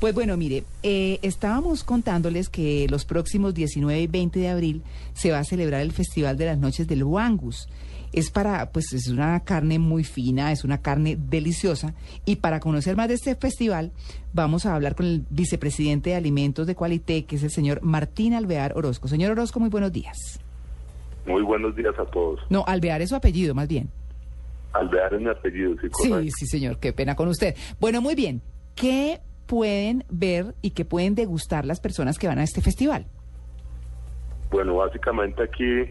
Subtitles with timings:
[0.00, 4.82] Pues bueno, mire, eh, estábamos contándoles que los próximos 19 y 20 de abril
[5.14, 7.66] se va a celebrar el Festival de las Noches del Wangus.
[8.12, 11.94] Es para, pues es una carne muy fina, es una carne deliciosa.
[12.26, 13.90] Y para conocer más de este festival,
[14.34, 18.34] vamos a hablar con el vicepresidente de Alimentos de Cualité, que es el señor Martín
[18.34, 19.08] Alvear Orozco.
[19.08, 20.40] Señor Orozco, muy buenos días.
[21.26, 22.40] Muy buenos días a todos.
[22.50, 23.88] No, Alvear es su apellido, más bien.
[24.74, 27.54] Alvear es mi apellido, sí, Sí, sí, señor, qué pena con usted.
[27.80, 28.42] Bueno, muy bien.
[28.74, 33.06] ¿Qué pueden ver y qué pueden degustar las personas que van a este festival?
[34.50, 35.84] Bueno, básicamente aquí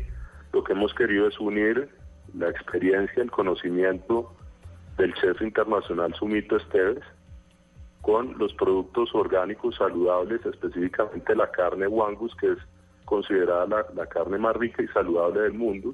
[0.54, 1.90] lo que hemos querido es unir
[2.34, 4.34] la experiencia, el conocimiento
[4.98, 7.04] del chef internacional Sumito Esteves
[8.02, 12.60] con los productos orgánicos saludables, específicamente la carne Wangus, que es
[13.04, 15.94] considerada la, la carne más rica y saludable del mundo,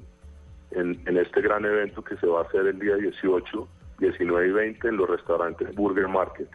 [0.72, 4.50] en, en este gran evento que se va a hacer el día 18, 19 y
[4.50, 6.48] 20 en los restaurantes Burger Market.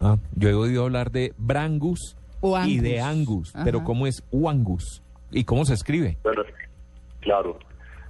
[0.00, 3.54] Ah, yo he oído hablar de Brangus O y de Angus.
[3.54, 3.86] Angus, pero Ajá.
[3.86, 5.02] ¿cómo es Wangus?
[5.30, 6.16] ¿Y cómo se escribe?
[6.22, 6.42] Bueno,
[7.20, 7.58] claro.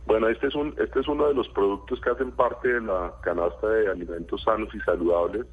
[0.06, 3.12] Bueno, este es, un, este es uno de los productos que hacen parte de la
[3.22, 5.46] canasta de alimentos sanos y saludables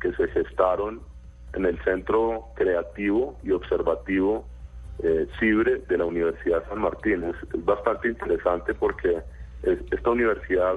[0.00, 1.00] que se gestaron
[1.54, 4.46] en el Centro Creativo y Observativo
[5.02, 7.24] eh, CIBRE de la Universidad San Martín.
[7.24, 9.22] Es, es bastante interesante porque
[9.62, 10.76] es- esta universidad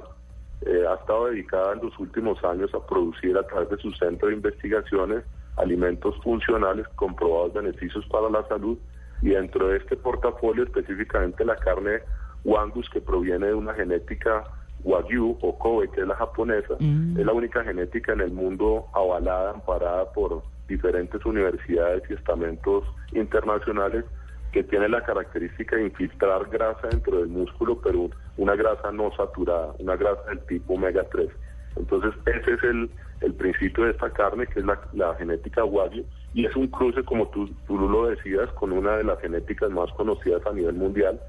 [0.65, 4.27] eh, ha estado dedicada en los últimos años a producir a través de su centro
[4.27, 5.23] de investigaciones
[5.57, 8.77] alimentos funcionales con probados beneficios para la salud
[9.21, 11.99] y dentro de este portafolio específicamente la carne
[12.43, 14.43] Wangus que proviene de una genética
[14.83, 17.19] Wagyu o Kobe que es la japonesa Mm.
[17.19, 24.05] es la única genética en el mundo avalada, amparada por diferentes universidades y estamentos internacionales
[24.51, 29.73] que tiene la característica de infiltrar grasa dentro del músculo, pero una grasa no saturada,
[29.79, 31.29] una grasa del tipo omega 3.
[31.75, 32.89] Entonces, ese es el,
[33.21, 37.03] el principio de esta carne, que es la, la genética Wagyu, y es un cruce,
[37.03, 41.19] como tú, tú lo decías, con una de las genéticas más conocidas a nivel mundial,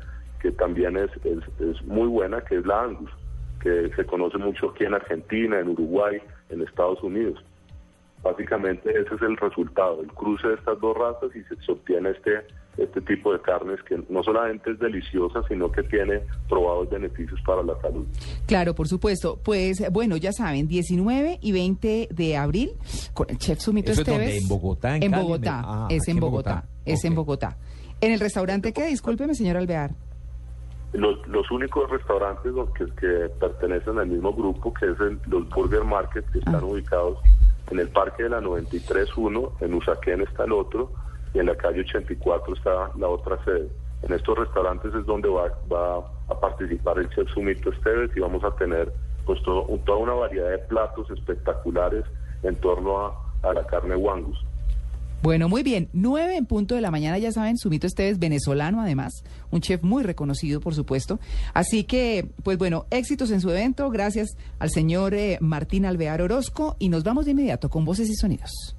[0.41, 3.10] que también es, es, es muy buena, que es la Angus,
[3.62, 7.42] que se conoce mucho aquí en Argentina, en Uruguay, en Estados Unidos.
[8.22, 12.10] Básicamente ese es el resultado, el cruce de estas dos razas y se, se obtiene
[12.10, 12.42] este,
[12.80, 17.62] este tipo de carnes que no solamente es deliciosa, sino que tiene probados beneficios para
[17.62, 18.06] la salud.
[18.46, 19.38] Claro, por supuesto.
[19.44, 22.72] Pues bueno, ya saben, 19 y 20 de abril
[23.14, 24.42] con el chef Sumito ¿Eso es Esteves.
[24.42, 25.22] ¿En Bogotá, en En Cali?
[25.22, 26.68] Bogotá, Ah, es en Bogotá, Bogotá.
[26.84, 27.14] es en.
[27.14, 27.56] Bogotá.
[28.00, 29.91] En el restaurante que, discúlpeme, señor Alvear.
[30.92, 35.48] Los, los únicos restaurantes los que, que pertenecen al mismo grupo, que es el- los
[35.50, 37.18] Burger Market, que están ubicados
[37.70, 40.91] en el Parque de la 93-1, en Usaquén está el otro,
[41.34, 43.68] y en la calle 84 está la otra sede.
[44.02, 45.98] En estos restaurantes es donde va, va
[46.28, 48.92] a participar el chef Sumito Esteves y vamos a tener
[49.26, 52.04] pues todo- toda una variedad de platos espectaculares
[52.42, 54.38] en torno a, a la carne Wangus.
[55.22, 55.91] Bueno, muy bien.
[55.92, 60.02] 9 en punto de la mañana, ya saben, Sumito Esteves, venezolano además, un chef muy
[60.02, 61.20] reconocido, por supuesto.
[61.52, 63.91] Así que, pues bueno, éxitos en su evento.
[63.91, 68.14] Gracias al señor eh, Martín Alvear Orozco y nos vamos de inmediato con voces y
[68.14, 68.74] sonidos.